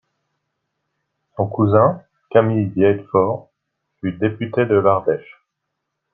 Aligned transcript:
Son 1.35 1.47
cousin, 1.47 2.01
Camille 2.31 2.69
Vielfaure 2.69 3.51
fut 4.01 4.13
député 4.13 4.65
de 4.65 4.73
l'Ardèche. 4.73 5.43